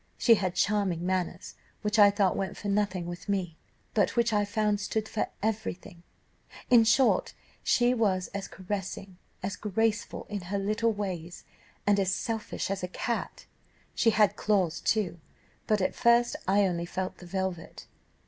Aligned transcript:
She 0.17 0.33
had 0.33 0.55
charming 0.55 1.05
manners, 1.05 1.53
which 1.83 1.99
I 1.99 2.09
thought 2.09 2.35
went 2.35 2.57
for 2.57 2.69
nothing 2.69 3.05
with 3.05 3.29
me, 3.29 3.55
but 3.93 4.15
which 4.15 4.33
I 4.33 4.45
found 4.45 4.79
stood 4.81 5.07
for 5.07 5.27
every 5.43 5.75
thing. 5.75 6.01
In 6.71 6.85
short, 6.85 7.35
she 7.63 7.93
was 7.93 8.25
as 8.29 8.47
caressing, 8.47 9.19
as 9.43 9.55
graceful, 9.55 10.25
in 10.27 10.41
her 10.45 10.57
little 10.57 10.91
ways, 10.91 11.43
and 11.85 11.99
as 11.99 12.11
selfish 12.11 12.71
as 12.71 12.81
a 12.81 12.87
cat. 12.87 13.45
She 13.93 14.09
had 14.09 14.35
claws 14.35 14.79
too, 14.81 15.19
but 15.67 15.81
at 15.81 15.93
first 15.93 16.35
I 16.47 16.65
only 16.65 16.87
felt 16.87 17.17
the 17.19 17.27
velvet. 17.27 17.85